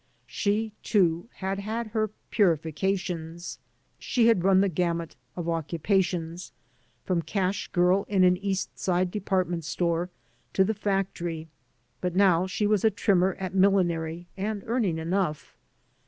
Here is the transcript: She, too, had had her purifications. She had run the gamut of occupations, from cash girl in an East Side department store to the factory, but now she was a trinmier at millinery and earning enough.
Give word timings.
She, 0.25 0.73
too, 0.81 1.29
had 1.35 1.59
had 1.59 1.89
her 1.89 2.09
purifications. 2.31 3.59
She 3.99 4.25
had 4.29 4.43
run 4.43 4.61
the 4.61 4.67
gamut 4.67 5.15
of 5.35 5.47
occupations, 5.47 6.51
from 7.03 7.21
cash 7.21 7.67
girl 7.67 8.07
in 8.09 8.23
an 8.23 8.35
East 8.37 8.79
Side 8.79 9.11
department 9.11 9.63
store 9.63 10.09
to 10.53 10.63
the 10.63 10.73
factory, 10.73 11.49
but 12.01 12.15
now 12.15 12.47
she 12.47 12.65
was 12.65 12.83
a 12.83 12.89
trinmier 12.89 13.35
at 13.39 13.53
millinery 13.53 14.25
and 14.35 14.63
earning 14.65 14.97
enough. 14.97 15.55